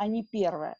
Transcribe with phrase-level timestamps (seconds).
[0.00, 0.78] а не первое.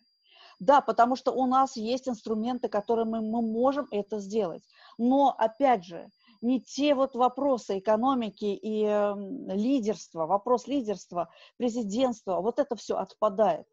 [0.60, 4.62] Да, потому что у нас есть инструменты, которыми мы можем это сделать.
[4.96, 6.08] Но, опять же,
[6.40, 9.14] не те вот вопросы экономики и э,
[9.54, 11.29] лидерства, вопрос лидерства,
[11.59, 13.67] президентства, вот это все отпадает.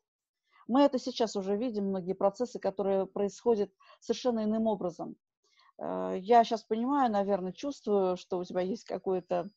[0.67, 3.71] Мы это сейчас уже видим, многие процессы, которые происходят
[4.01, 5.15] совершенно иным образом.
[5.77, 9.49] Э, я сейчас понимаю, наверное, чувствую, что у тебя есть какое-то,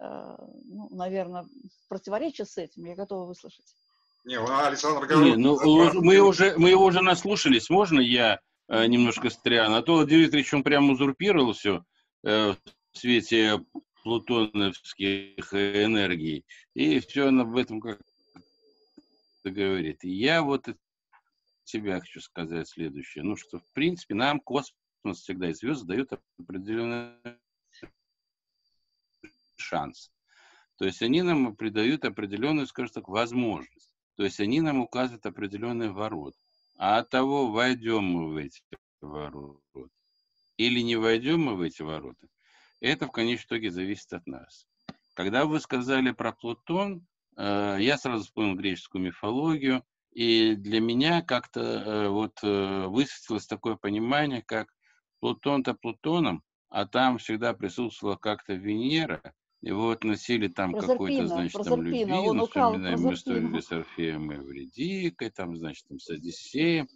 [0.00, 1.44] э, ну, наверное,
[1.88, 2.86] противоречие с этим.
[2.86, 3.74] Я готова выслушать.
[4.24, 5.36] Не, Александр говорил...
[5.36, 5.58] Не, ну,
[6.00, 7.68] мы, уже, мы его уже наслушались.
[7.68, 9.74] Можно я э, немножко стряну?
[9.74, 11.84] Анатолий Дмитриевич, он прям узурпировал все
[12.24, 12.54] э,
[12.92, 13.60] в свете
[14.02, 16.44] плутоновских энергий.
[16.74, 17.98] И все он об этом как
[19.44, 20.04] говорит.
[20.04, 20.68] И я вот
[21.64, 23.24] тебя хочу сказать следующее.
[23.24, 24.74] Ну, что, в принципе, нам космос
[25.20, 27.18] всегда и звезды дают определенный
[29.56, 30.10] шанс.
[30.76, 33.93] То есть они нам придают определенную, скажем так, возможность.
[34.16, 36.34] То есть они нам указывают определенный ворот.
[36.76, 38.62] А от того, войдем мы в эти
[39.00, 39.60] ворота
[40.56, 42.28] или не войдем мы в эти ворота,
[42.80, 44.66] это в конечном итоге зависит от нас.
[45.14, 47.06] Когда вы сказали про Плутон,
[47.36, 53.76] э, я сразу вспомнил греческую мифологию, и для меня как-то э, вот э, высветилось такое
[53.76, 54.68] понимание, как
[55.20, 59.22] Плутон-то Плутоном, а там всегда присутствовала как-то Венера,
[59.64, 64.36] его относили там какой-то, значит, там любви, он ну, вспоминаем мы историю с Орфеем и
[64.36, 66.86] Вредикой, там, значит, там, с Одиссеем.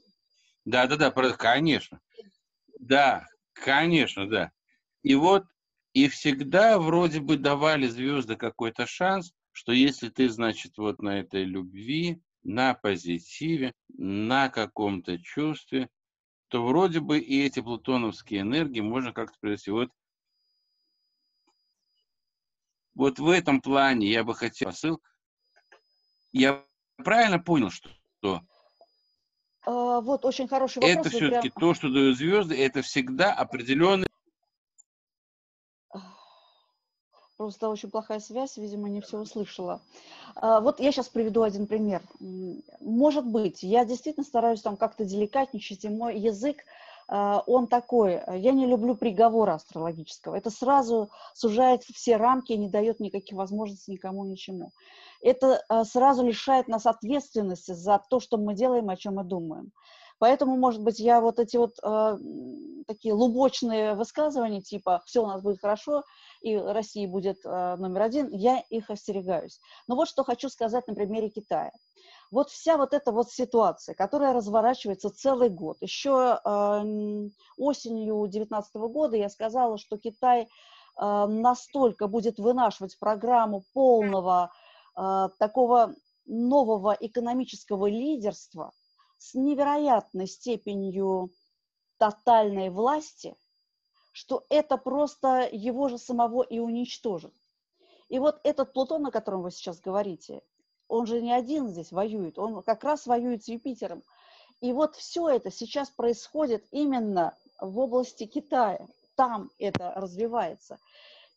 [0.66, 2.00] Да-да-да, конечно.
[2.78, 4.52] Да, конечно, да.
[5.02, 5.44] И вот,
[5.94, 11.44] и всегда вроде бы давали звезды какой-то шанс, что если ты, значит, вот на этой
[11.44, 15.88] любви, на позитиве, на каком-то чувстве,
[16.48, 19.70] то вроде бы и эти плутоновские энергии можно как-то привести.
[19.70, 19.91] Вот
[22.98, 25.00] вот в этом плане я бы хотел посыл.
[26.32, 26.64] Я
[26.96, 28.41] правильно понял, что, что
[29.64, 31.06] а, вот очень хороший вопрос.
[31.06, 31.60] Это все-таки прям...
[31.60, 34.08] то, что дают звезды, это всегда определенный.
[37.37, 39.81] Просто очень плохая связь, видимо, не все услышала.
[40.34, 42.03] А, вот я сейчас приведу один пример.
[42.81, 46.64] Может быть, я действительно стараюсь там как-то деликатничать, и мой язык
[47.08, 50.34] он такой, я не люблю приговора астрологического.
[50.34, 54.72] Это сразу сужает все рамки и не дает никаких возможностей никому ничему.
[55.20, 59.72] Это а, сразу лишает нас ответственности за то, что мы делаем, о чем мы думаем.
[60.19, 62.19] Поэтому, может быть, я вот эти вот э,
[62.88, 66.02] такие лубочные высказывания, типа «все у нас будет хорошо»,
[66.40, 69.60] и Россия будет э, номер один, я их остерегаюсь.
[69.86, 71.70] Но вот что хочу сказать на примере Китая.
[72.31, 75.78] Вот вся вот эта вот ситуация, которая разворачивается целый год.
[75.81, 80.47] Еще э, осенью 2019 года я сказала, что Китай э,
[81.27, 84.53] настолько будет вынашивать программу полного
[84.94, 85.94] э, такого
[86.27, 88.72] нового экономического лидерства
[89.17, 91.31] с невероятной степенью
[91.97, 93.37] тотальной власти,
[94.12, 97.33] что это просто его же самого и уничтожит.
[98.11, 100.43] И вот этот Плутон, о котором вы сейчас говорите,
[100.88, 104.03] он же не один здесь воюет, он как раз воюет с Юпитером.
[104.60, 108.87] И вот все это сейчас происходит именно в области Китая.
[109.15, 110.78] Там это развивается.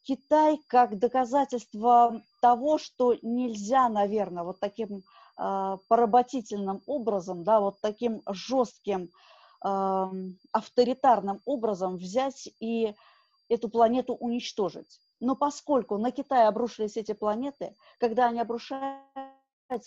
[0.04, 5.04] Китай как доказательство того, что нельзя, наверное, вот таким
[5.38, 9.12] э, поработительным образом, да, вот таким жестким,
[9.64, 10.06] э,
[10.52, 12.96] авторитарным образом взять и
[13.48, 15.00] эту планету уничтожить.
[15.20, 19.31] Но поскольку на Китай обрушились эти планеты, когда они обрушаются,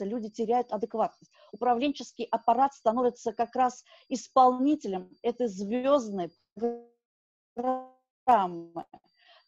[0.00, 1.32] люди теряют адекватность.
[1.52, 6.32] Управленческий аппарат становится как раз исполнителем этой звездной
[8.24, 8.86] программы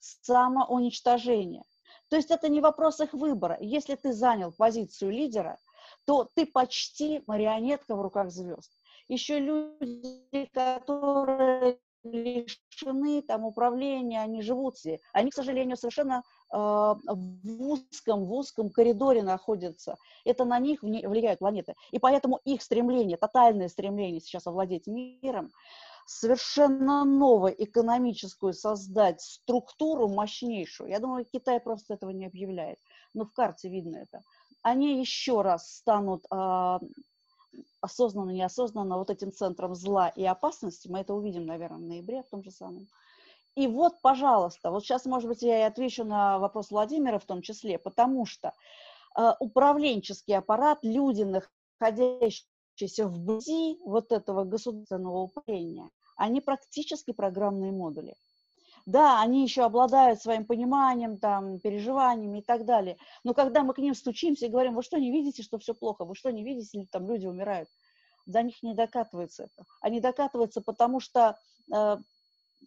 [0.00, 1.64] самоуничтожения.
[2.08, 3.56] То есть это не вопрос их выбора.
[3.60, 5.58] Если ты занял позицию лидера,
[6.04, 8.70] то ты почти марионетка в руках звезд.
[9.08, 15.00] Еще люди, которые лишены там управления, они живут все.
[15.12, 16.98] Они, к сожалению, совершенно в
[17.44, 19.96] узком, в узком коридоре находятся.
[20.24, 21.74] Это на них влияют планеты.
[21.90, 25.50] И поэтому их стремление, тотальное стремление сейчас овладеть миром,
[26.06, 30.90] совершенно новую экономическую создать структуру мощнейшую.
[30.90, 32.78] Я думаю, Китай просто этого не объявляет.
[33.12, 34.22] Но в карте видно это.
[34.62, 36.78] Они еще раз станут э,
[37.80, 42.28] осознанно, неосознанно вот этим центром зла и опасности, мы это увидим, наверное, в ноябре, в
[42.28, 42.86] том же самом.
[43.56, 47.40] И вот, пожалуйста, вот сейчас, может быть, я и отвечу на вопрос Владимира в том
[47.40, 48.52] числе, потому что
[49.18, 55.88] э, управленческий аппарат, люди, находящиеся вблизи вот этого государственного управления,
[56.18, 58.14] они практически программные модули.
[58.84, 62.98] Да, они еще обладают своим пониманием, там, переживаниями и так далее.
[63.24, 66.04] Но когда мы к ним стучимся и говорим, вы что, не видите, что все плохо?
[66.04, 67.70] Вы что, не видите, там люди умирают?
[68.26, 69.64] До них не докатывается это.
[69.80, 71.38] Они докатываются, потому что,
[71.74, 71.96] э,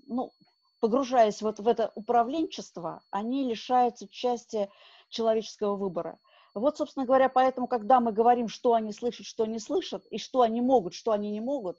[0.08, 0.32] ну,
[0.80, 4.70] погружаясь вот в это управленчество, они лишаются части
[5.10, 6.20] человеческого выбора.
[6.54, 10.42] Вот, собственно говоря, поэтому, когда мы говорим, что они слышат, что не слышат, и что
[10.42, 11.78] они могут, что они не могут,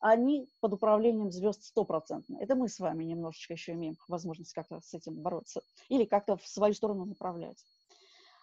[0.00, 2.36] они под управлением звезд стопроцентно.
[2.40, 6.46] Это мы с вами немножечко еще имеем возможность как-то с этим бороться или как-то в
[6.46, 7.58] свою сторону направлять.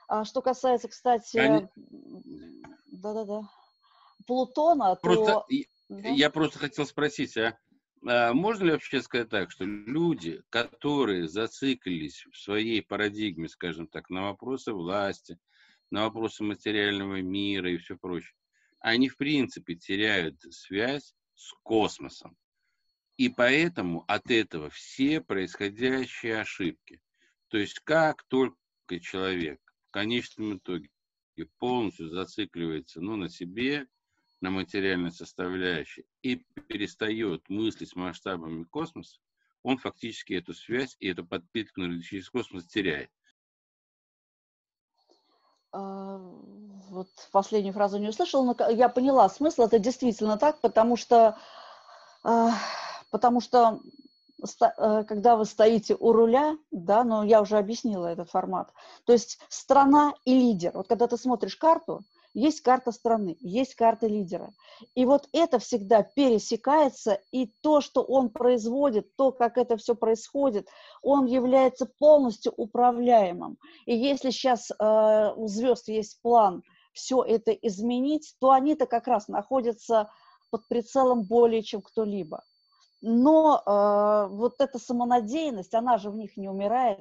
[0.07, 1.69] А что касается, кстати,
[2.87, 3.43] да-да-да,
[4.27, 5.45] Плутона, просто, то...
[5.89, 6.09] Да?
[6.09, 7.57] Я просто хотел спросить, а
[8.01, 14.23] можно ли вообще сказать так, что люди, которые зациклились в своей парадигме, скажем так, на
[14.23, 15.37] вопросы власти,
[15.91, 18.33] на вопросы материального мира и все прочее,
[18.79, 22.35] они в принципе теряют связь с космосом.
[23.17, 27.01] И поэтому от этого все происходящие ошибки.
[27.49, 28.55] То есть как только
[28.99, 29.59] человек
[29.89, 30.89] в конечном итоге
[31.59, 33.87] полностью зацикливается ну, на себе,
[34.41, 39.19] на материальной составляющей и перестает мыслить масштабами космоса,
[39.63, 43.11] он фактически эту связь и эту подпитку через космос теряет.
[45.71, 46.17] А,
[46.89, 49.63] вот последнюю фразу не услышала, но я поняла смысл.
[49.63, 51.37] Это действительно так, потому что,
[52.23, 52.51] а,
[53.11, 53.79] потому что
[54.59, 58.73] э, когда вы стоите у руля, да, но я уже объяснила этот формат,
[59.05, 60.71] то есть страна и лидер.
[60.73, 62.01] Вот когда ты смотришь карту,
[62.33, 64.53] есть карта страны, есть карта лидера.
[64.95, 70.67] И вот это всегда пересекается, и то, что он производит, то, как это все происходит,
[71.01, 73.57] он является полностью управляемым.
[73.85, 76.63] И если сейчас э, у звезд есть план
[76.93, 80.09] все это изменить, то они-то как раз находятся
[80.49, 82.43] под прицелом более чем кто-либо.
[83.01, 86.99] Но э, вот эта самонадеянность, она же в них не умирает,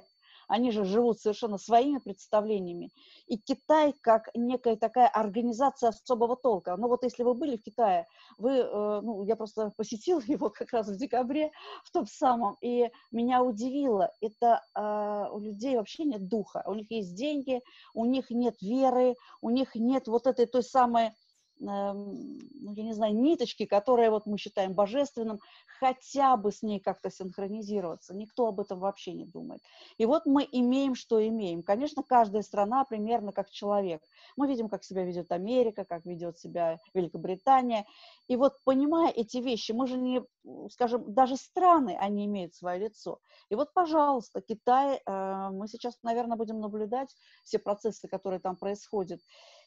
[0.50, 2.91] они же живут совершенно своими представлениями.
[3.29, 6.76] И Китай как некая такая организация особого толка.
[6.76, 8.06] Ну вот если вы были в Китае,
[8.37, 11.52] вы, э, ну я просто посетила его как раз в декабре,
[11.85, 16.91] в том самом, и меня удивило, это э, у людей вообще нет духа, у них
[16.91, 17.61] есть деньги,
[17.94, 21.12] у них нет веры, у них нет вот этой той самой
[21.60, 25.40] ну, я не знаю, ниточки, которые вот мы считаем божественным,
[25.78, 28.14] хотя бы с ней как-то синхронизироваться.
[28.14, 29.60] Никто об этом вообще не думает.
[29.98, 31.62] И вот мы имеем, что имеем.
[31.62, 34.02] Конечно, каждая страна примерно как человек.
[34.36, 37.86] Мы видим, как себя ведет Америка, как ведет себя Великобритания.
[38.28, 40.22] И вот понимая эти вещи, мы же не,
[40.70, 43.20] скажем, даже страны, они имеют свое лицо.
[43.50, 47.14] И вот, пожалуйста, Китай, э, мы сейчас, наверное, будем наблюдать
[47.44, 49.20] все процессы, которые там происходят.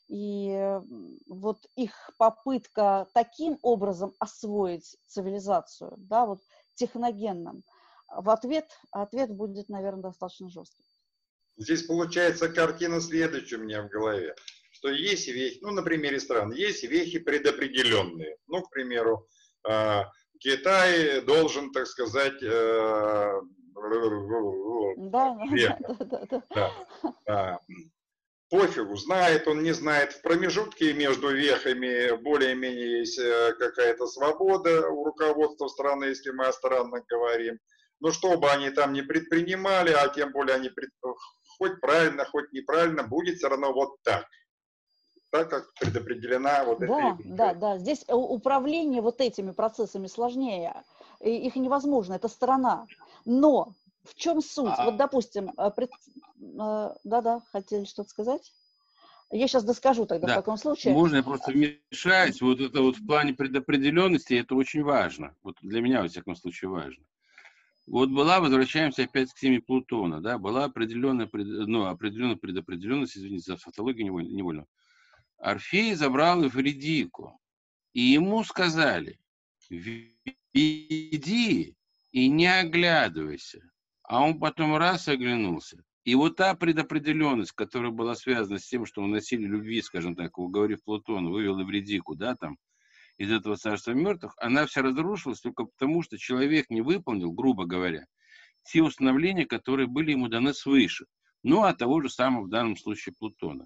[0.07, 0.79] И
[1.27, 6.41] вот их попытка таким образом освоить цивилизацию, да, вот
[6.75, 7.63] техногенным,
[8.15, 10.83] в ответ, ответ будет, наверное, достаточно жесткий.
[11.57, 14.35] Здесь получается картина следующая у меня в голове,
[14.71, 18.37] что есть вехи, ну, на примере стран, есть вехи предопределенные.
[18.47, 19.27] Ну, к примеру,
[19.67, 23.41] а, Китай должен, так сказать, э,
[24.97, 25.37] да,
[25.99, 26.71] да, да,
[27.25, 27.59] да
[28.53, 30.13] пофигу, знает он, не знает.
[30.13, 36.53] В промежутке между вехами более-менее есть э, какая-то свобода у руководства страны, если мы о
[36.53, 37.57] странах говорим.
[37.99, 40.91] Но что бы они там не предпринимали, а тем более они пред...
[41.57, 44.27] хоть правильно, хоть неправильно, будет все равно вот так.
[45.31, 50.75] Так как предопределена вот да, эта Да, да, здесь э, управление вот этими процессами сложнее.
[51.21, 52.85] Их невозможно, это сторона.
[53.25, 54.73] Но в чем суть?
[54.77, 54.85] А...
[54.85, 55.89] Вот, допустим, э, пред...
[56.59, 58.51] Э, да-да, хотели что-то сказать?
[59.31, 60.33] Я сейчас доскажу тогда да.
[60.33, 60.93] в таком случае.
[60.93, 62.39] Можно я просто вмешаюсь?
[62.41, 65.35] Вот это вот в плане предопределенности, это очень важно.
[65.41, 67.03] Вот для меня, во всяком случае, важно.
[67.87, 73.57] Вот была, возвращаемся опять к теме Плутона, да, была определенная, ну, определенная предопределенность, извините за
[73.57, 74.65] фотологию невольно, невольно.
[75.37, 77.41] Орфей забрал Эвридику,
[77.93, 79.19] и ему сказали,
[80.53, 81.75] иди
[82.11, 83.69] и не оглядывайся.
[84.03, 85.83] А он потом раз оглянулся.
[86.03, 90.37] И вот та предопределенность, которая была связана с тем, что он носили любви, скажем так,
[90.37, 92.57] уговорив Платона, вывел Эвредику, да, там,
[93.17, 98.05] из этого царства мертвых, она вся разрушилась только потому, что человек не выполнил, грубо говоря,
[98.63, 101.05] те установления, которые были ему даны свыше.
[101.43, 103.65] Ну, а того же самого в данном случае Плутона.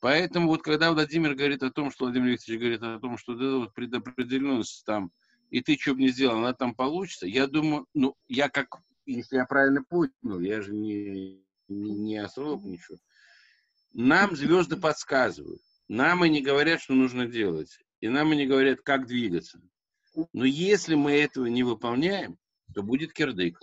[0.00, 3.58] Поэтому вот когда Владимир говорит о том, что Владимир Викторович говорит о том, что эта
[3.58, 5.10] вот предопределенность там,
[5.50, 8.78] и ты что бы ни сделал, она там получится, я думаю, ну, я как
[9.12, 12.98] если я правильно понял, я же не, не, не астролог, ничего.
[13.92, 15.62] Нам звезды подсказывают.
[15.88, 17.78] Нам и не говорят, что нужно делать.
[18.00, 19.60] И нам и не говорят, как двигаться.
[20.32, 22.36] Но если мы этого не выполняем,
[22.74, 23.58] то будет кирдык.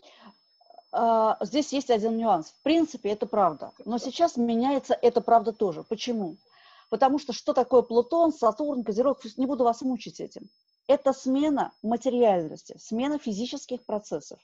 [0.91, 2.49] а, здесь есть один нюанс.
[2.49, 3.71] В принципе, это правда.
[3.85, 5.83] Но сейчас меняется это правда тоже.
[5.83, 6.37] Почему?
[6.89, 10.49] Потому что что такое Плутон, Сатурн, Козерог, не буду вас мучить этим.
[10.88, 14.39] Это смена материальности, смена физических процессов.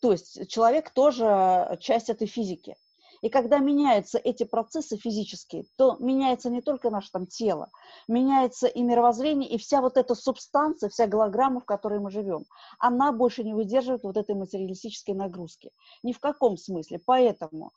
[0.00, 2.76] То есть человек тоже часть этой физики.
[3.22, 7.70] И когда меняются эти процессы физические, то меняется не только наше там тело,
[8.08, 12.44] меняется и мировоззрение, и вся вот эта субстанция, вся голограмма, в которой мы живем,
[12.78, 15.70] она больше не выдерживает вот этой материалистической нагрузки.
[16.02, 17.00] Ни в каком смысле.
[17.04, 17.72] Поэтому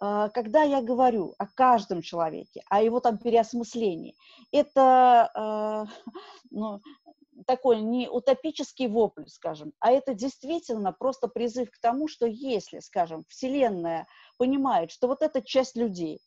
[0.00, 4.16] а, когда я говорю о каждом человеке, о его там переосмыслении,
[4.50, 6.10] это э,
[6.50, 6.80] ну,
[7.46, 13.24] такой не утопический вопль, скажем, а это действительно просто призыв к тому, что если, скажем,
[13.28, 14.06] Вселенная
[14.38, 16.20] понимает, что вот эта часть людей,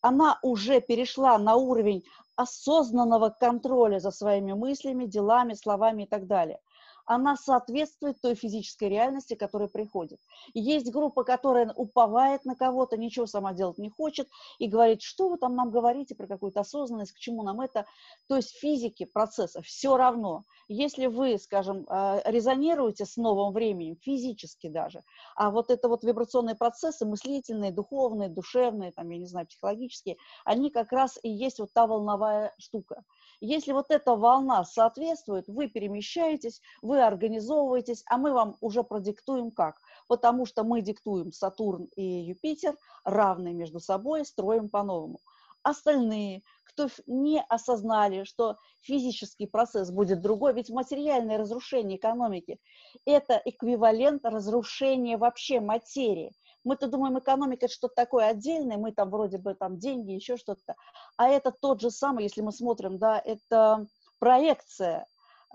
[0.00, 2.04] она уже перешла на уровень
[2.36, 6.58] осознанного контроля за своими мыслями, делами, словами и так далее–
[7.04, 10.20] она соответствует той физической реальности, которая приходит.
[10.54, 14.28] есть группа, которая уповает на кого-то, ничего сама делать не хочет,
[14.58, 17.86] и говорит, что вы там нам говорите про какую-то осознанность, к чему нам это.
[18.28, 20.44] То есть физики процесса все равно.
[20.68, 25.02] Если вы, скажем, э, резонируете с новым временем, физически даже,
[25.36, 30.70] а вот это вот вибрационные процессы, мыслительные, духовные, душевные, там, я не знаю, психологические, они
[30.70, 33.02] как раз и есть вот та волновая штука.
[33.44, 39.80] Если вот эта волна соответствует, вы перемещаетесь, вы организовываетесь, а мы вам уже продиктуем как.
[40.06, 45.18] Потому что мы диктуем Сатурн и Юпитер, равные между собой, строим по-новому.
[45.64, 52.60] Остальные, кто не осознали, что физический процесс будет другой, ведь материальное разрушение экономики–
[53.04, 56.30] это эквивалент разрушения вообще материи.
[56.64, 60.76] Мы-то думаем, экономика– это что-то такое отдельное, мы там вроде бы там деньги, еще что-то.
[61.16, 63.86] А это тот же самый, если мы смотрим, да, это
[64.18, 65.06] проекция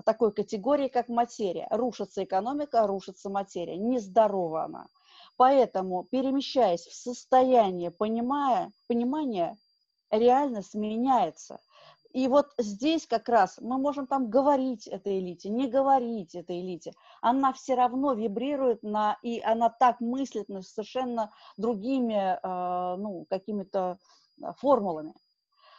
[0.06, 1.68] такой категории, как материя.
[1.72, 3.78] Рушится экономика, рушится материя.
[3.78, 4.88] Нездорова она.
[5.38, 9.58] Поэтому, перемещаясь в состояние понимая, понимания,
[10.10, 11.60] реальность меняется.
[12.18, 16.94] И вот здесь как раз мы можем там говорить этой элите, не говорить этой элите.
[17.22, 24.00] Она все равно вибрирует на, и она так мыслит на совершенно другими, э, ну, какими-то
[24.42, 25.14] а, формулами.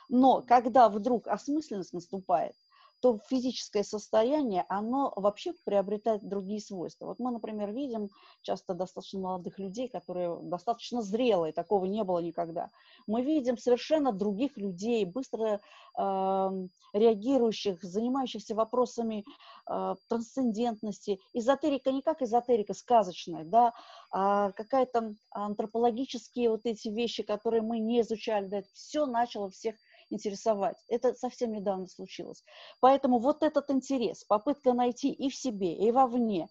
[0.09, 2.55] Но когда вдруг осмысленность наступает,
[3.01, 7.07] то физическое состояние, оно вообще приобретает другие свойства.
[7.07, 8.11] Вот мы, например, видим
[8.43, 12.71] часто достаточно молодых людей, которые достаточно зрелые, такого не было никогда.
[13.07, 15.61] Мы видим совершенно других людей, быстро
[15.97, 16.51] э,
[16.93, 19.25] реагирующих, занимающихся вопросами
[19.71, 21.21] э, трансцендентности.
[21.33, 23.75] Эзотерика не как эзотерика сказочная, да,
[24.11, 29.77] а какая-то антропологические вот эти вещи, которые мы не изучали, да, это все начало всех
[30.11, 30.77] интересовать.
[30.89, 32.45] Это совсем недавно случилось.
[32.81, 36.49] Поэтому вот этот интерес, попытка найти и в себе, и вовне,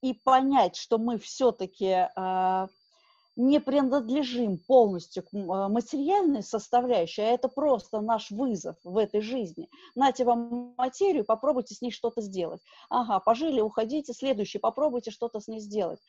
[0.00, 2.68] и понять, что мы все-таки а,
[3.36, 9.68] не принадлежим полностью к а, материальной составляющей, а это просто наш вызов в этой жизни.
[9.94, 12.60] Нате вам материю, попробуйте с ней что-то сделать.
[12.90, 16.00] Ага, пожили, уходите, следующий, попробуйте что-то с ней сделать.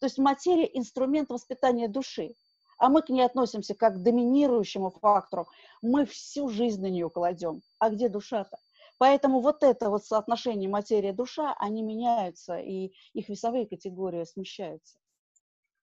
[0.00, 2.34] То есть материя– инструмент воспитания души
[2.78, 5.46] а мы к ней относимся как к доминирующему фактору,
[5.82, 7.62] мы всю жизнь на нее кладем.
[7.78, 8.56] А где душа-то?
[8.98, 14.96] Поэтому вот это вот соотношение материя-душа, они меняются, и их весовые категории смещаются.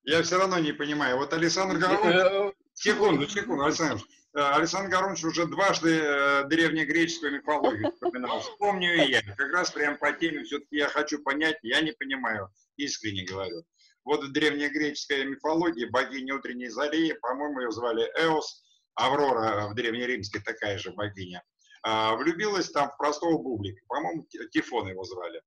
[0.03, 1.17] Я все равно не понимаю.
[1.17, 2.15] Вот Александр Горович...
[2.15, 4.03] Э, секунду, секунду, Александр.
[4.33, 8.39] Э, Александр Горович уже дважды э, древнегреческую мифологию вспоминал.
[8.39, 9.21] Вспомню и я.
[9.21, 13.63] Как раз прям по теме все-таки я хочу понять, я не понимаю, искренне говорю.
[14.03, 18.63] Вот в древнегреческой мифологии богиня утренней зари, по-моему, ее звали Эос,
[18.95, 21.43] Аврора в древнеримской такая же богиня,
[21.83, 25.41] а, влюбилась там в простого бублика, по-моему, Тифон его звали.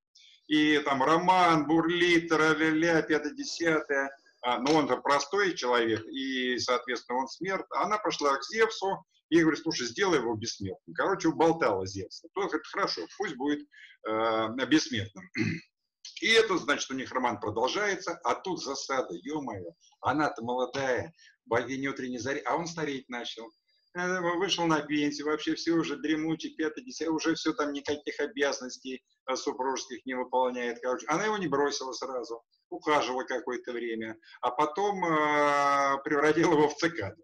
[0.46, 4.10] И там роман, бурлит, ля-ля-ля, пятое-десятое.
[4.42, 7.64] А, но он-то простой человек, и, соответственно, он смерть.
[7.70, 10.94] Она пошла к Зевсу и говорит, слушай, сделай его бессмертным.
[10.94, 12.28] Короче, уболтала Зевса.
[12.34, 13.66] Тот говорит, хорошо, пусть будет
[14.06, 15.24] э, бессмертным.
[16.20, 21.12] И это значит, у них роман продолжается, а тут засада, ё-моё, она-то молодая,
[21.46, 23.50] богиня утренней зари, а он стареть начал.
[23.96, 29.04] Э, вышел на пенсию, вообще все уже дремучий, пятый, десятый, уже все там никаких обязанностей
[29.26, 30.80] э, супружеских не выполняет.
[30.82, 36.76] Короче, она его не бросила сразу, ухаживала какое-то время, а потом э, превратила его в
[36.76, 37.22] цикаду.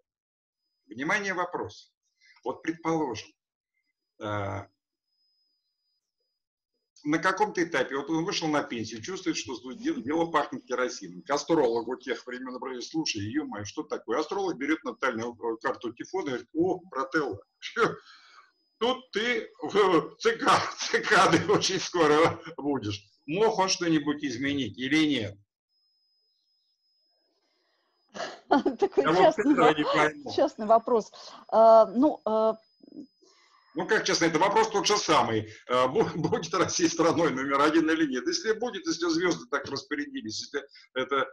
[0.87, 1.91] Внимание, вопрос.
[2.43, 3.29] Вот предположим,
[7.03, 11.21] на каком-то этапе, вот он вышел на пенсию, чувствует, что дело пахнет керосином.
[11.23, 14.19] К астрологу тех времен говорит, слушай, ё что такое?
[14.19, 17.39] Астролог берет натальную э, карту Тифона и говорит, о, брателла,
[18.77, 23.03] тут ты в цикад, цикады очень скоро будешь.
[23.25, 25.37] Мог он что-нибудь изменить или нет?
[28.79, 29.05] Такой
[30.35, 31.11] частный вопрос.
[31.47, 32.57] А, ну, а,
[33.75, 35.49] ну, как честно, это вопрос тот же самый.
[35.69, 38.27] А, будет Россия страной номер один или нет?
[38.27, 41.27] Если будет, если звезды так распорядились, если это,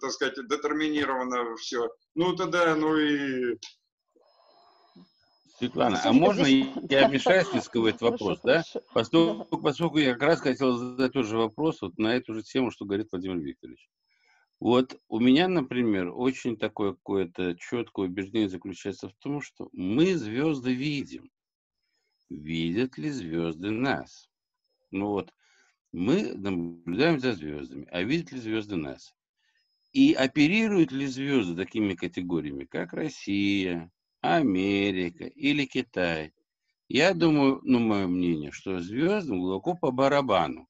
[0.00, 3.56] так сказать, детерминировано все, ну, тогда, ну и
[5.58, 8.64] Светлана, а можно я вмешаюсь в этот вопрос, да?
[8.92, 12.70] Поскольку, поскольку я как раз хотел задать тот же вопрос вот на эту же тему,
[12.70, 13.88] что говорит Владимир Викторович.
[14.60, 20.72] Вот у меня, например, очень такое какое-то четкое убеждение заключается в том, что мы звезды
[20.72, 21.30] видим.
[22.34, 24.28] Видят ли звезды нас?
[24.90, 25.32] Ну вот,
[25.92, 29.14] мы наблюдаем за звездами, а видят ли звезды нас?
[29.92, 36.34] И оперируют ли звезды такими категориями, как Россия, Америка или Китай.
[36.88, 40.68] Я думаю, ну, мое мнение, что звездам глубоко по барабану.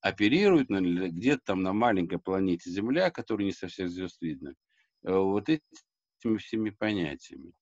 [0.00, 4.54] Оперируют где-то там на маленькой планете Земля, которая не со всех звезд видно,
[5.02, 7.52] э, вот этими всеми понятиями.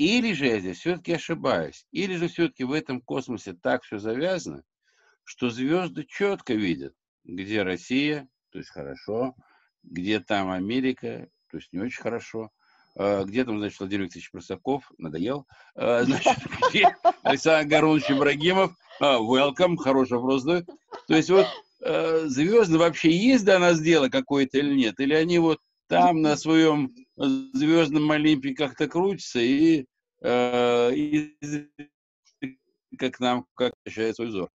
[0.00, 4.62] Или же я здесь все-таки ошибаюсь, или же все-таки в этом космосе так все завязано,
[5.24, 9.34] что звезды четко видят, где Россия, то есть хорошо,
[9.82, 12.50] где там Америка, то есть не очень хорошо,
[12.96, 16.38] Э, где там, значит, Владимир Викторович Просаков, надоел, э, значит,
[16.70, 20.62] где Александр Горович Ибрагимов, э, welcome, хороший вопрос, да?
[21.06, 21.46] То есть вот
[21.82, 25.00] звезды вообще есть до нас дело какое-то или нет?
[25.00, 29.86] Или они вот там на своем звездном Олимпе как-то крутятся и,
[30.22, 31.36] и
[32.98, 34.50] как нам, как ощущает свой взор?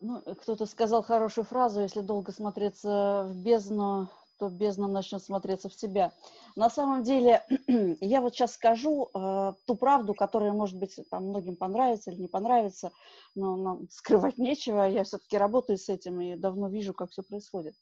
[0.00, 4.08] Ну, кто-то сказал хорошую фразу, если долго смотреться в бездну,
[4.38, 6.12] то бездна начнет смотреться в себя.
[6.56, 7.44] На самом деле,
[8.00, 12.28] я вот сейчас скажу э, ту правду, которая, может быть, там, многим понравится или не
[12.28, 12.90] понравится,
[13.34, 14.88] но нам скрывать нечего.
[14.88, 17.74] Я все-таки работаю с этим и давно вижу, как все происходит.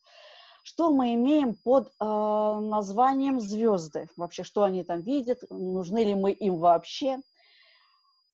[0.68, 4.10] Что мы имеем под э, названием звезды?
[4.18, 5.38] Вообще, что они там видят?
[5.48, 7.22] Нужны ли мы им вообще?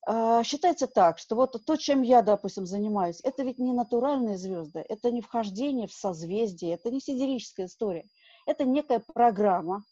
[0.04, 4.84] А, считается так, что вот то, чем я, допустим, занимаюсь, это ведь не натуральные звезды,
[4.88, 8.04] это не вхождение в созвездие, это не сидерическая история.
[8.46, 9.85] Это некая программа,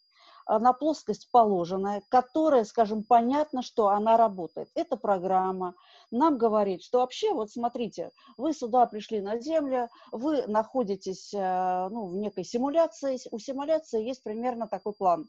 [0.49, 4.69] на плоскость положенная, которая, скажем, понятно, что она работает.
[4.75, 5.75] Эта программа
[6.11, 12.07] нам говорит, что вообще, вот смотрите, вы сюда пришли на Землю, вы находитесь а, ну,
[12.07, 15.27] в некой симуляции, у симуляции есть примерно такой план,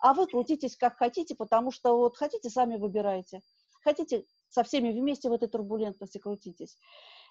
[0.00, 3.42] а вы крутитесь как хотите, потому что вот хотите, сами выбираете.
[3.82, 6.76] Хотите, со всеми вместе в этой турбулентности крутитесь.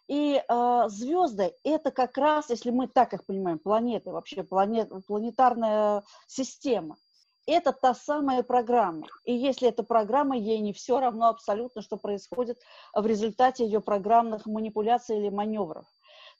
[0.07, 6.03] И э, звезды– это как раз, если мы так их понимаем, планеты, вообще планет, планетарная
[6.27, 6.97] система.
[7.47, 9.07] Это та самая программа.
[9.23, 12.59] И если эта программа, ей не все равно абсолютно, что происходит
[12.93, 15.85] в результате ее программных манипуляций или маневров.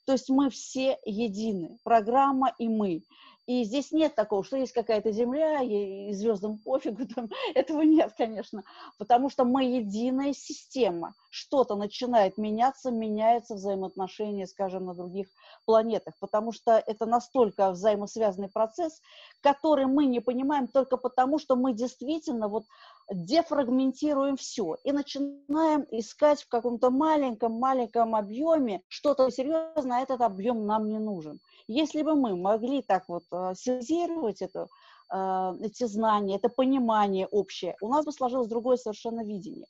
[0.04, 3.02] То есть мы все едины, программа и мы.
[3.46, 8.64] И здесь нет такого, что есть какая-то земля, и, звездам пофигу, там, этого нет, конечно,
[8.98, 11.14] потому что мы единая система.
[11.30, 15.28] Что-то начинает меняться, меняются взаимоотношения, скажем, на других
[15.64, 19.00] планетах, потому что это настолько взаимосвязанный процесс,
[19.42, 22.64] который мы не понимаем только потому, что мы действительно вот
[23.12, 30.88] дефрагментируем все и начинаем искать в каком-то маленьком-маленьком объеме что-то серьезное, а этот объем нам
[30.88, 31.40] не нужен.
[31.68, 34.68] Если бы мы могли так вот э, синтезировать это,
[35.12, 39.66] э, эти знания, это понимание общее, у нас бы сложилось другое совершенно видение.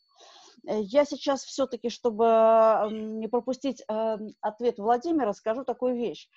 [0.66, 3.82] Э, я сейчас все-таки, чтобы не пропустить
[4.40, 6.28] ответ Владимира, скажу такую вещь.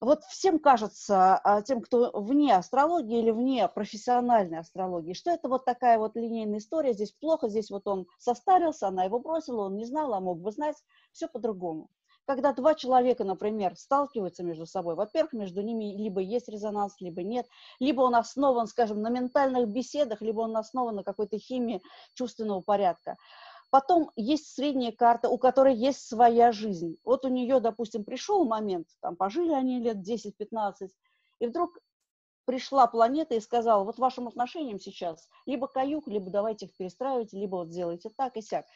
[0.00, 5.66] Вот всем кажется, а, тем, кто вне астрологии или вне профессиональной астрологии, что это вот
[5.66, 9.84] такая вот линейная история, здесь плохо, здесь вот он состарился, она его бросила, он не
[9.84, 10.76] знал, а мог бы знать,
[11.12, 11.90] все по-другому
[12.30, 17.44] когда два человека, например, сталкиваются между собой, во-первых, между ними либо есть резонанс, либо нет,
[17.80, 21.82] либо он основан, скажем, на ментальных беседах, либо он основан на какой-то химии
[22.14, 23.16] чувственного порядка.
[23.70, 26.98] Потом есть средняя карта, у которой есть своя жизнь.
[27.02, 30.88] Вот у нее, допустим, пришел момент, там пожили они лет 10-15,
[31.40, 31.80] и вдруг
[32.44, 37.56] пришла планета и сказала, вот вашим отношениям сейчас либо каюк, либо давайте их перестраивать, либо
[37.56, 38.66] вот сделайте так и сяк.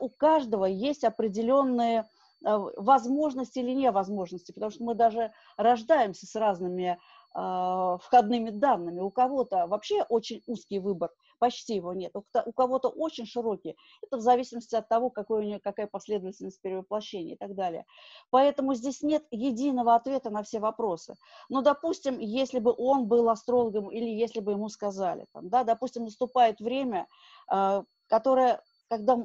[0.00, 2.04] У каждого есть определенные
[2.42, 6.98] возможности или невозможности, потому что мы даже рождаемся с разными
[7.34, 9.00] э, входными данными.
[9.00, 12.14] У кого-то вообще очень узкий выбор, почти его нет.
[12.14, 13.76] У, кого-то очень широкий.
[14.02, 17.84] Это в зависимости от того, какой у него, какая последовательность перевоплощения и так далее.
[18.30, 21.16] Поэтому здесь нет единого ответа на все вопросы.
[21.48, 26.04] Но, допустим, если бы он был астрологом или если бы ему сказали, там, да, допустим,
[26.04, 27.06] наступает время,
[27.52, 29.16] э, которое, когда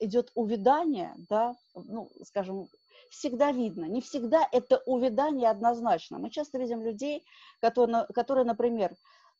[0.00, 2.68] идет увядание, да, ну, скажем,
[3.10, 6.18] всегда видно, не всегда это увядание однозначно.
[6.18, 7.24] Мы часто видим людей,
[7.60, 8.94] которые, которые например,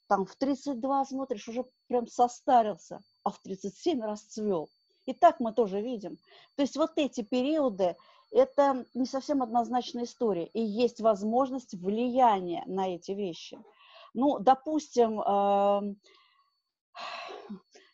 [0.09, 4.69] там в 32 смотришь, уже прям состарился, а в 37 расцвел.
[5.05, 6.17] И так мы тоже видим.
[6.57, 7.95] То есть вот эти периоды,
[8.31, 13.59] это не совсем однозначная история, и есть возможность влияния на эти вещи.
[14.15, 15.21] Ну, допустим,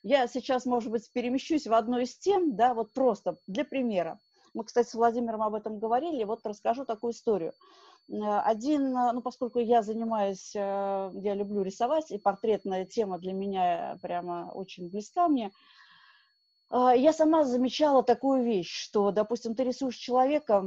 [0.03, 4.19] я сейчас, может быть, перемещусь в одну из тем, да, вот просто для примера.
[4.55, 7.53] Мы, кстати, с Владимиром об этом говорили, вот расскажу такую историю.
[8.09, 13.33] Э, один, э, ну, поскольку я занимаюсь, э, я люблю рисовать, и портретная тема для
[13.33, 15.51] меня прямо очень близка мне,
[16.73, 20.65] я сама замечала такую вещь, что, допустим, ты рисуешь человека,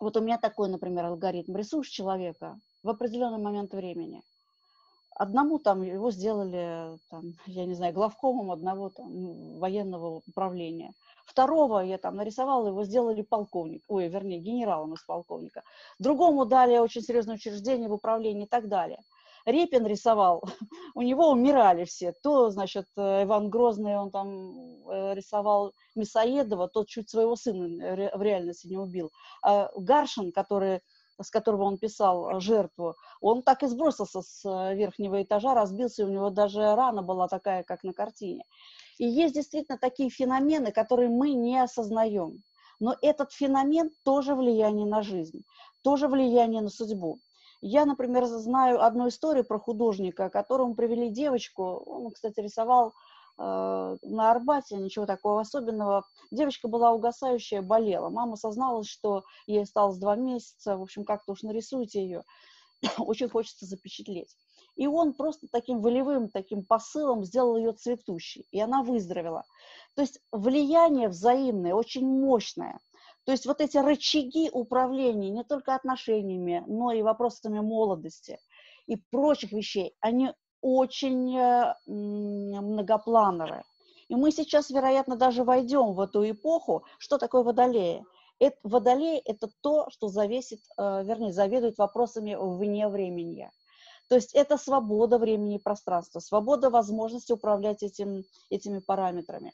[0.00, 4.22] вот у меня такой, например, алгоритм, рисуешь человека в определенный момент времени–
[5.18, 10.92] Одному там его сделали, там, я не знаю, главкомом одного там, военного управления.
[11.24, 15.62] Второго я там нарисовала, его сделали полковник, ой, вернее, генералом из полковника.
[15.98, 19.00] Другому дали очень серьезное учреждение в управлении и так далее.
[19.46, 20.42] Репин рисовал,
[20.94, 22.12] у него умирали все.
[22.22, 28.22] То, значит, э, Иван Грозный, он там э, рисовал Мясоедова, тот чуть своего сына в
[28.22, 29.10] реальности не убил.
[29.42, 30.80] А Гаршин, который
[31.20, 36.02] с которого он писал э, жертву, он так и сбросился с э, верхнего этажа, разбился,
[36.02, 38.44] и у него даже рана была такая, как на картине.
[38.98, 42.42] И есть действительно такие феномены, которые мы не осознаем.
[42.80, 45.44] Но этот феномен тоже влияние на жизнь,
[45.82, 47.18] тоже влияние на судьбу.
[47.62, 52.92] Я, например, знаю одну историю про художника, которому привели девочку, он, кстати, рисовал
[53.38, 56.04] на Арбате, ничего такого особенного.
[56.30, 58.08] Девочка была угасающая, болела.
[58.08, 60.76] Мама созналась, что ей осталось два месяца.
[60.76, 62.22] В общем, как-то уж нарисуйте ее.
[62.98, 64.34] Очень хочется запечатлеть.
[64.76, 69.44] И он просто таким волевым таким посылом сделал ее цветущей, и она выздоровела.
[69.94, 72.78] То есть влияние взаимное, очень мощное.
[73.24, 78.38] То есть вот эти рычаги управления не только отношениями, но и вопросами молодости
[78.86, 80.32] и прочих вещей, они
[80.66, 83.62] очень э, многоплановая.
[84.08, 86.82] И мы сейчас, вероятно, даже войдем в эту эпоху.
[86.98, 88.04] Что такое водолеи?
[88.40, 93.48] Это, водолей– это то, что зависит, э, вернее, заведует вопросами вне времени.
[94.08, 99.52] То есть это свобода времени и пространства, свобода возможности управлять этим, этими параметрами.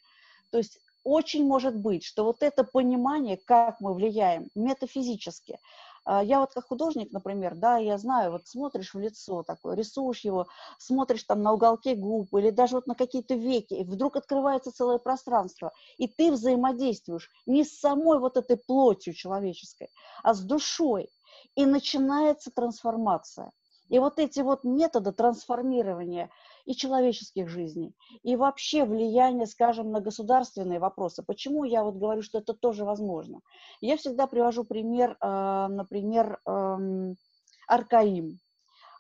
[0.51, 5.59] То есть очень может быть, что вот это понимание, как мы влияем метафизически,
[6.07, 10.47] я вот как художник, например, да, я знаю, вот смотришь в лицо такое, рисуешь его,
[10.79, 14.99] смотришь там на уголке губ или даже вот на какие-то веки, и вдруг открывается целое
[14.99, 19.88] пространство, и ты взаимодействуешь не с самой вот этой плотью человеческой,
[20.23, 21.11] а с душой,
[21.55, 23.53] и начинается трансформация.
[23.88, 26.31] И вот эти вот методы трансформирования
[26.64, 31.22] и человеческих жизней, и вообще влияние, скажем, на государственные вопросы.
[31.22, 33.40] Почему я вот говорю, что это тоже возможно?
[33.81, 36.40] Я всегда привожу пример, а, например,
[37.68, 38.38] Аркаим,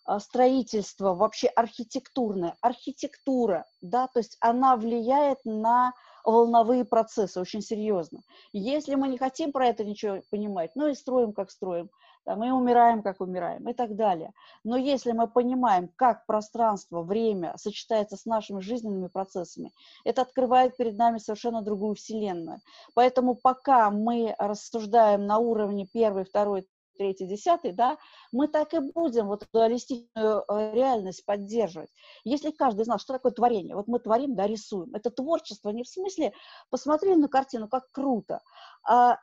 [0.04, 5.92] а, строительство, вообще архитектурное, архитектура, да, то есть она влияет на
[6.24, 8.22] волновые процессы очень серьезно.
[8.52, 11.90] Если мы не хотим про это ничего понимать, ну и строим, как строим,
[12.24, 14.32] да, мы умираем, как умираем и так далее.
[14.64, 19.72] Но если мы понимаем, как пространство, время сочетается с нашими жизненными процессами,
[20.04, 22.60] это открывает перед нами совершенно другую вселенную.
[22.94, 27.98] Поэтому пока мы рассуждаем на уровне первой, второй, третий, десятый, да,
[28.30, 31.90] мы так и будем вот дуалистичную э, реальность поддерживать.
[32.24, 33.74] Если каждый из что такое творение?
[33.74, 34.94] Вот мы творим, да, рисуем.
[34.94, 36.32] Это творчество не в смысле
[36.70, 38.40] посмотрели на картину, как круто,
[38.86, 39.18] а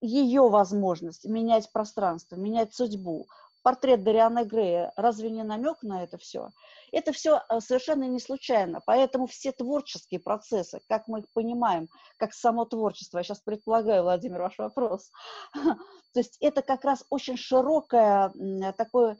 [0.00, 3.26] ее возможность менять пространство, менять судьбу.
[3.62, 6.48] Портрет Дарианы Грея, разве не намек на это все?
[6.92, 12.32] Это все э, совершенно не случайно, поэтому все творческие процессы, как мы их понимаем, как
[12.32, 15.10] само творчество, я сейчас предполагаю, Владимир, ваш вопрос,
[15.52, 15.76] то
[16.14, 18.32] есть это как раз очень широкое
[18.78, 19.18] такое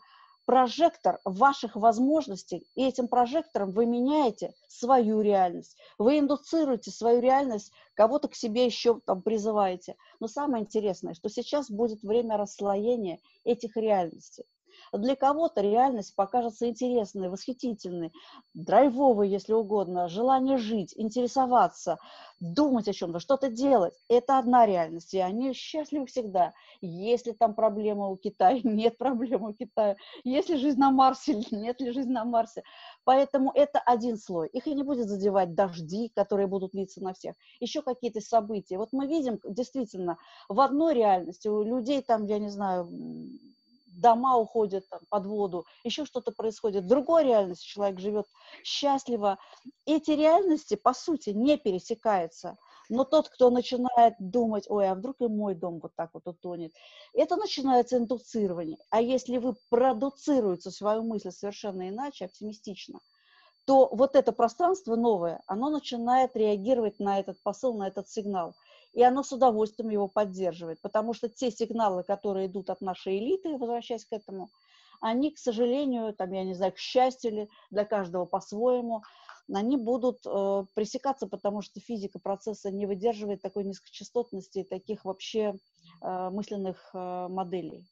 [0.51, 5.77] прожектор ваших возможностей, и этим прожектором вы меняете свою реальность.
[5.97, 9.95] Вы индуцируете свою реальность, кого-то к себе еще там призываете.
[10.19, 14.45] Но самое интересное, что сейчас будет время расслоения этих реальностей.
[14.93, 18.13] Для кого-то реальность покажется интересной, восхитительной,
[18.55, 21.99] драйвовой, если угодно, желание жить, интересоваться,
[22.41, 23.95] думать о чем-то, что-то делать.
[24.09, 26.53] Это одна реальность, и они счастливы всегда.
[26.81, 29.97] Если там проблема у Китая, нет проблемы у Китая.
[30.25, 32.63] Если жизнь на Марсе, нет ли жизни на Марсе.
[33.05, 34.49] Поэтому это один слой.
[34.49, 37.35] Их и не будет задевать дожди, которые будут литься на всех.
[37.61, 38.79] Еще какие-то события.
[38.79, 42.89] Вот мы видим действительно в одной реальности у людей там, я не знаю,
[44.01, 46.85] дома уходят там, под воду, еще что-то происходит.
[46.85, 48.27] В другой реальности человек живет
[48.65, 49.39] счастливо.
[49.87, 52.57] Эти реальности, по сути, не пересекаются.
[52.89, 56.73] Но тот, кто начинает думать, ой, а вдруг и мой дом вот так вот утонет,
[57.15, 58.79] это начинается индуцирование.
[58.91, 62.99] А если вы продуцируете свою мысль совершенно иначе, оптимистично,
[63.65, 68.55] то вот это пространство новое, оно начинает реагировать на этот посыл, на этот сигнал.
[68.93, 73.57] И оно с удовольствием его поддерживает, потому что те сигналы, которые идут от нашей элиты,
[73.57, 74.51] возвращаясь к этому,
[75.01, 79.03] они, к сожалению, там, я не знаю, к счастью ли, для каждого по-своему,
[79.53, 85.55] они будут э, пресекаться, потому что физика процесса не выдерживает такой низкочастотности и таких вообще
[86.03, 87.85] э, мысленных э, моделей.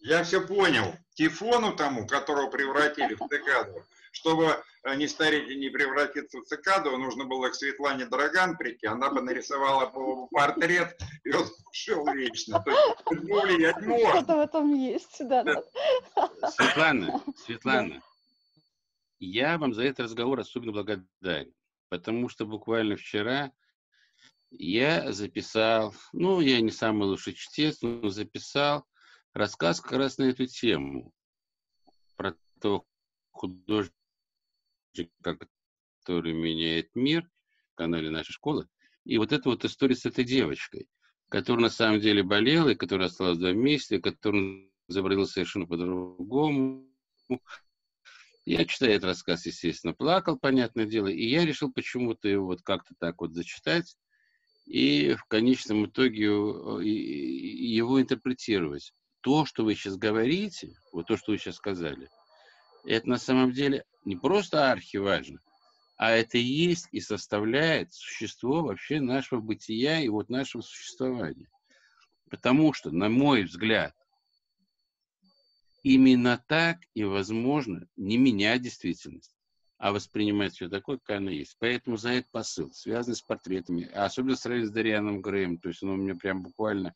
[0.00, 0.94] Я все понял.
[1.14, 3.82] Тифону тому, которого превратили в цикаду,
[4.18, 8.86] чтобы э, не стареть и не превратиться в цикаду, нужно было к Светлане Драган прийти,
[8.86, 9.86] она бы нарисовала
[10.30, 12.62] портрет, и он шел вечно.
[12.62, 14.10] То есть можно.
[14.10, 15.44] Что-то в этом есть, да.
[15.44, 15.62] да.
[16.50, 18.02] Светлана, Светлана,
[19.20, 21.52] я вам за этот разговор особенно благодарен,
[21.88, 23.52] потому что буквально вчера
[24.50, 28.84] я записал, ну, я не самый лучший чтец, но записал
[29.32, 31.12] рассказ как раз на эту тему,
[32.16, 32.84] про того
[33.30, 33.94] художника,
[35.22, 37.28] который меняет мир,
[37.74, 38.68] канале нашей школы.
[39.04, 40.88] И вот эта вот история с этой девочкой,
[41.28, 46.86] которая на самом деле болела, и которая осталась два месяца, которая заболела совершенно по-другому.
[48.44, 52.94] Я, читая этот рассказ, естественно, плакал, понятное дело, и я решил почему-то его вот как-то
[52.98, 53.96] так вот зачитать
[54.68, 61.38] и в конечном итоге его интерпретировать то, что вы сейчас говорите, вот то, что вы
[61.38, 62.08] сейчас сказали,
[62.84, 65.38] это на самом деле не просто архиважно,
[65.98, 71.50] а это и есть и составляет существо вообще нашего бытия и вот нашего существования.
[72.30, 73.94] Потому что, на мой взгляд,
[75.82, 79.34] именно так и возможно не менять действительность,
[79.76, 81.56] а воспринимать все такое, как оно есть.
[81.58, 85.90] Поэтому за этот посыл, связанный с портретами, а особенно с Дарианом Греем, то есть он
[85.90, 86.94] у меня прям буквально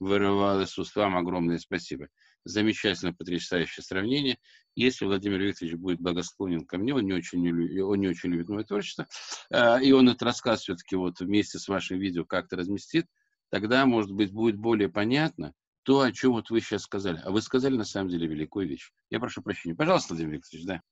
[0.00, 0.96] вырывал из уст.
[0.96, 2.08] Вам огромное спасибо.
[2.44, 4.38] Замечательно, потрясающее сравнение.
[4.74, 7.40] Если Владимир Викторович будет благосклонен ко мне, он не очень,
[7.82, 9.06] он не очень любит мое творчество,
[9.50, 13.06] а, и он этот рассказ все-таки вот вместе с вашим видео как-то разместит,
[13.50, 15.52] тогда, может быть, будет более понятно
[15.88, 17.18] то, о чем вот вы сейчас сказали.
[17.24, 18.92] А вы сказали, на самом деле, великую вещь.
[19.08, 19.74] Я прошу прощения.
[19.74, 20.82] Пожалуйста, Владимир Викторович, да.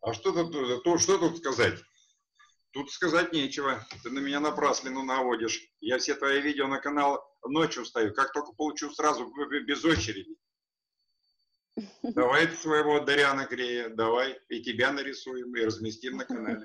[0.00, 1.78] А что тут, то, что тут сказать?
[2.72, 3.86] Тут сказать нечего.
[4.02, 5.64] Ты на меня напраслину наводишь.
[5.80, 8.12] Я все твои видео на канал ночью ставлю.
[8.12, 9.32] Как только получу, сразу
[9.66, 10.36] без очереди.
[12.02, 16.62] Давай своего Даряна Грея, давай, и тебя нарисуем, и разместим на канале.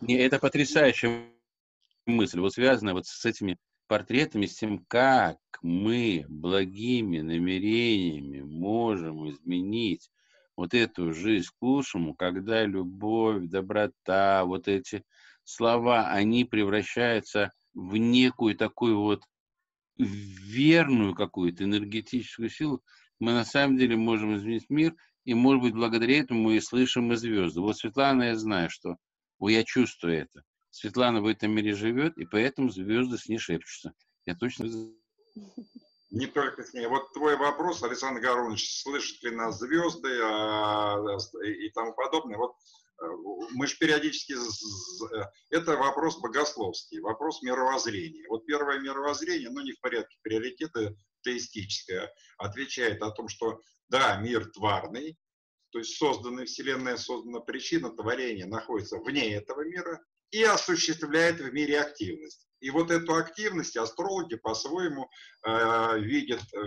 [0.00, 1.26] Не, это потрясающая
[2.06, 10.10] мысль, вот связанная вот с этими портретами, с тем, как мы благими намерениями можем изменить
[10.56, 15.04] вот эту жизнь к лучшему, когда любовь, доброта, вот эти
[15.44, 19.22] слова, они превращаются в некую такую вот
[19.98, 22.82] верную какую-то энергетическую силу,
[23.18, 27.12] мы на самом деле можем изменить мир, и, может быть, благодаря этому мы и слышим
[27.12, 27.60] и звезды.
[27.60, 28.96] Вот Светлана, я знаю, что
[29.38, 30.42] о, я чувствую это.
[30.70, 33.92] Светлана в этом мире живет, и поэтому звезды с ней шепчутся.
[34.24, 34.66] Я точно...
[36.10, 36.86] Не только с ней.
[36.86, 42.38] Вот твой вопрос, Александр Горович, слышат ли нас звезды а, и тому подобное.
[42.38, 42.54] Вот
[43.50, 44.34] мы же периодически...
[45.50, 48.26] Это вопрос богословский, вопрос мировоззрения.
[48.28, 54.50] Вот первое мировоззрение, ну не в порядке приоритета, теистическое, отвечает о том, что да, мир
[54.52, 55.16] тварный,
[55.70, 61.80] то есть созданная Вселенная, создана причина творения находится вне этого мира и осуществляет в мире
[61.80, 62.46] активность.
[62.60, 65.08] И вот эту активность астрологи по-своему
[65.46, 66.58] э, видят э,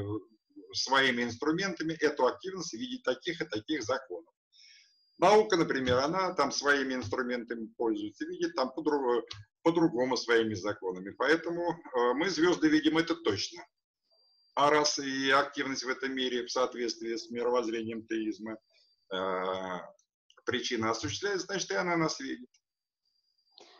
[0.74, 4.34] своими инструментами, эту активность видят таких и таких законов.
[5.20, 9.22] Наука, например, она там своими инструментами пользуется, видит там по-другому,
[9.64, 11.10] по-другому своими законами.
[11.18, 13.62] Поэтому э, мы звезды видим это точно.
[14.56, 18.58] А раз и активность в этом мире в соответствии с мировоззрением теизма
[19.14, 19.80] э,
[20.46, 22.50] причина осуществляется, значит и она нас видит.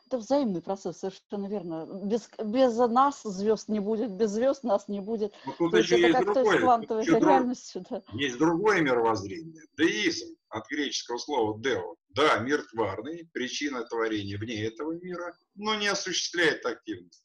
[0.08, 1.88] Это взаимный процесс, совершенно верно.
[2.04, 5.34] Без, без нас звезд не будет, без звезд нас не будет.
[5.46, 6.60] Но тут То еще есть, это другое.
[6.60, 7.86] квантовой реальностью.
[7.90, 8.04] Да.
[8.14, 9.64] Есть другое мировоззрение.
[9.78, 11.96] Деизм от греческого слова «део».
[12.10, 17.24] Да, мир тварный, причина творения вне этого мира, но не осуществляет активность.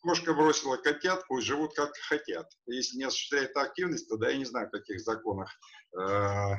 [0.00, 2.48] Кошка бросила котят, пусть живут как хотят.
[2.66, 5.50] Если не осуществляет активность, тогда я не знаю, в каких законах
[5.98, 6.54] э,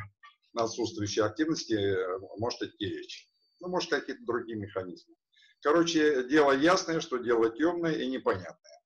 [0.54, 3.28] отсутствующей активности э, может идти речь.
[3.60, 5.16] Ну, может, какие-то другие механизмы.
[5.62, 8.82] Короче, дело ясное, что дело темное и непонятное.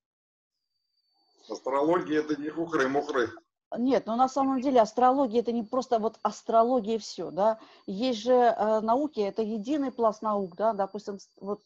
[1.50, 3.32] Астрология это не хухры-мухры.
[3.78, 7.58] Нет, но на самом деле астрология это не просто вот астрология и все, да.
[7.88, 11.62] Есть же э, науки, это единый пласт наук, да, допустим, вот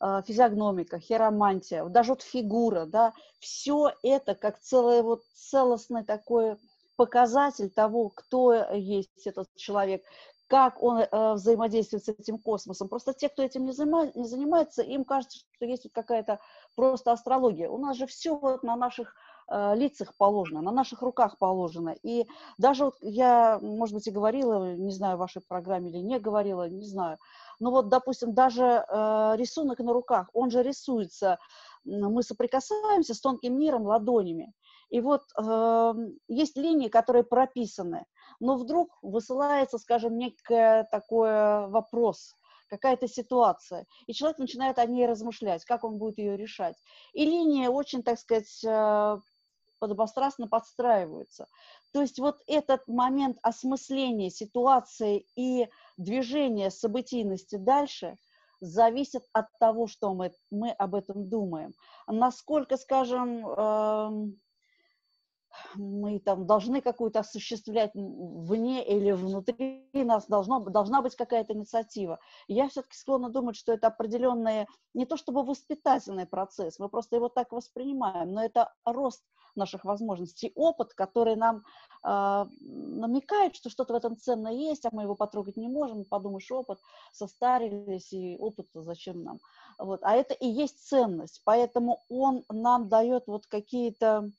[0.00, 6.58] э, физиогномика, хиромантия, даже вот фигура, да, все это как целое вот целостный такой
[6.96, 10.02] показатель того, кто есть этот человек,
[10.48, 12.88] как он э, взаимодействует с этим космосом.
[12.88, 16.40] Просто те, кто этим не, занима, не занимается, им кажется, что есть вот какая-то
[16.74, 17.70] просто астрология.
[17.70, 19.14] У нас же все вот на наших
[19.50, 21.94] э, лицах положено, на наших руках положено.
[22.02, 22.26] И
[22.58, 26.68] даже вот я, может быть, и говорила, не знаю, в вашей программе или не говорила,
[26.68, 27.18] не знаю.
[27.60, 31.38] Но вот, допустим, даже э, рисунок на руках, он же рисуется,
[31.84, 34.52] мы соприкасаемся с тонким миром ладонями.
[34.90, 35.94] И вот э,
[36.28, 38.04] есть линии, которые прописаны,
[38.40, 42.34] но вдруг высылается, скажем, некий такой вопрос,
[42.68, 46.76] какая-то ситуация, и человек начинает о ней размышлять, как он будет ее решать.
[47.12, 49.18] И линия очень, так сказать, э,
[49.78, 51.46] подобострастно подстраиваются.
[51.92, 58.16] То есть вот этот момент осмысления ситуации и движения событийности дальше
[58.60, 61.74] зависит от того, что мы, мы об этом думаем.
[62.06, 64.32] Насколько, скажем, э,
[65.74, 72.18] мы там должны какую-то осуществлять вне или внутри нас, должно, должна быть какая-то инициатива.
[72.48, 77.28] я все-таки склонна думать, что это определенный, не то чтобы воспитательный процесс, мы просто его
[77.28, 79.22] так воспринимаем, но это рост
[79.58, 81.64] наших возможностей, опыт, который нам
[82.04, 86.50] э, намекает, что что-то в этом ценное есть, а мы его потрогать не можем, подумаешь,
[86.50, 86.78] опыт,
[87.12, 89.40] состарились, и опыт зачем нам?
[89.78, 90.00] Вот.
[90.02, 94.30] А это и есть ценность, поэтому он нам дает вот какие-то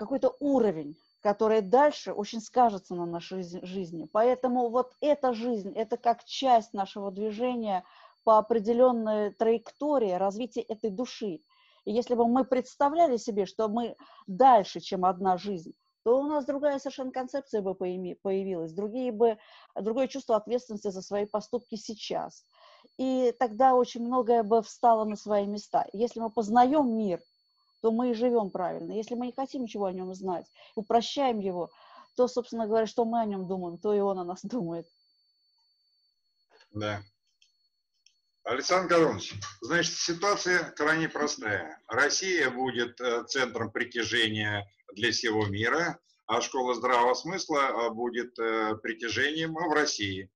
[0.00, 4.08] какой-то уровень, который дальше очень скажется на нашей жизни.
[4.10, 7.84] Поэтому вот эта жизнь, это как часть нашего движения
[8.24, 11.40] по определенной траектории развития этой души.
[11.84, 13.94] И если бы мы представляли себе, что мы
[14.26, 19.36] дальше, чем одна жизнь, то у нас другая совершенно концепция бы появилась, другие бы,
[19.78, 22.42] другое чувство ответственности за свои поступки сейчас.
[22.96, 25.86] И тогда очень многое бы встало на свои места.
[25.92, 27.20] Если мы познаем мир
[27.80, 28.92] то мы и живем правильно.
[28.92, 31.70] Если мы не хотим ничего о нем знать, упрощаем его,
[32.16, 34.86] то, собственно говоря, что мы о нем думаем, то и он о нас думает.
[36.72, 37.02] Да.
[38.44, 41.80] Александр Горович, значит, ситуация крайне простая.
[41.86, 48.76] Россия будет э, центром притяжения для всего мира, а школа здравого смысла э, будет э,
[48.76, 50.30] притяжением в России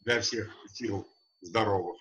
[0.00, 1.06] для всех сил
[1.40, 2.00] здоровых.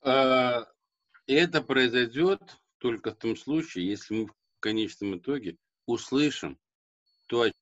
[0.00, 2.40] Это произойдет
[2.82, 6.58] только в том случае, если мы в конечном итоге услышим
[7.28, 7.52] то, о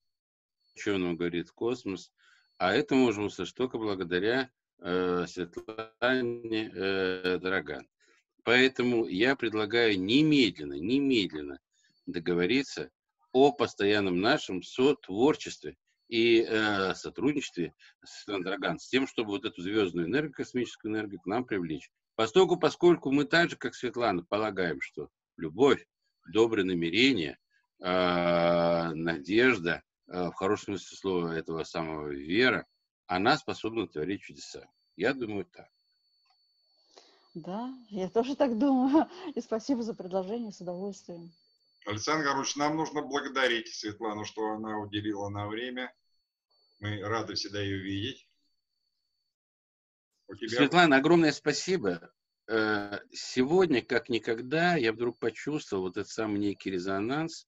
[0.75, 2.11] чем нам говорит космос,
[2.57, 7.87] а это можем услышать только благодаря э, Светлане э, Драган.
[8.43, 11.59] Поэтому я предлагаю немедленно, немедленно
[12.07, 12.89] договориться
[13.31, 20.07] о постоянном нашем сотворчестве и э, сотрудничестве с Драган, с тем, чтобы вот эту звездную
[20.07, 21.91] энергию, космическую энергию к нам привлечь.
[22.15, 25.85] Поскольку, поскольку мы так же, как Светлана, полагаем, что любовь,
[26.31, 27.37] добрые намерения,
[27.79, 32.65] э, надежда, э, в хорошем смысле слова этого самого вера,
[33.07, 34.69] она способна творить чудеса.
[34.95, 35.67] Я думаю так.
[37.33, 39.07] Да, я тоже так думаю.
[39.35, 41.31] И спасибо за предложение, с удовольствием.
[41.85, 45.93] Александр Горович, нам нужно благодарить Светлану, что она уделила на время.
[46.79, 48.27] Мы рады всегда ее видеть.
[50.39, 50.57] Тебя...
[50.57, 52.11] Светлана, огромное спасибо.
[52.47, 57.47] Э, сегодня, как никогда, я вдруг почувствовал вот этот самый некий резонанс,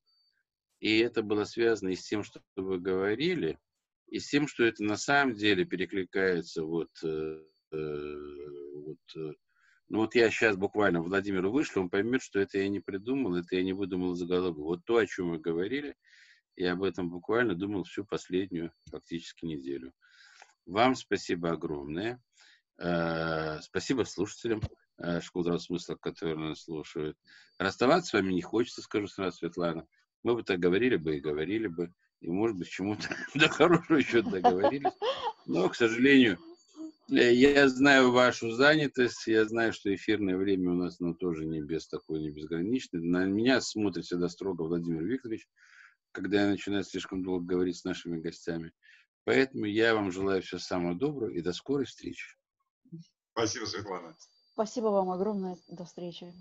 [0.80, 3.60] и это было связано и с тем, что вы говорили,
[4.08, 8.16] и с тем, что это на самом деле перекликается вот, э, э,
[8.86, 9.36] вот
[9.90, 13.56] ну вот я сейчас буквально Владимиру вышлю, он поймет, что это я не придумал, это
[13.56, 14.58] я не выдумал заголовок.
[14.58, 15.96] Вот то, о чем мы говорили,
[16.56, 19.94] я об этом буквально думал всю последнюю фактически неделю.
[20.66, 22.22] Вам спасибо огромное.
[22.78, 24.62] Спасибо слушателям.
[24.98, 27.18] Э, школу смысла, которые нас слушают.
[27.58, 29.88] Расставаться с вами не хочется, скажу сразу, Светлана.
[30.24, 34.22] Мы бы так говорили бы и говорили бы, и, может быть, чему-то до хорошего еще
[34.22, 34.94] договорились.
[35.46, 36.38] Но, к сожалению,
[37.12, 41.62] э, я знаю вашу занятость, я знаю, что эфирное время у нас ну, тоже не
[41.62, 43.02] без такой, не безграничное.
[43.02, 45.48] На меня смотрит всегда строго Владимир Викторович,
[46.12, 48.72] когда я начинаю слишком долго говорить с нашими гостями.
[49.26, 52.36] Поэтому я вам желаю всего самого доброго и до скорой встречи.
[53.34, 54.16] Спасибо, Светлана.
[54.54, 55.58] Спасибо вам огромное.
[55.68, 56.32] До встречи.